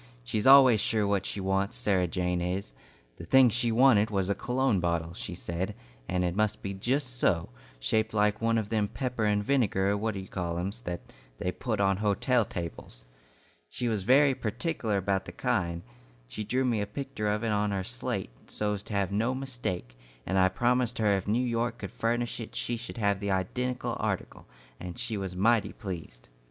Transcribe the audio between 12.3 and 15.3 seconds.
tables. She was very pertikeler about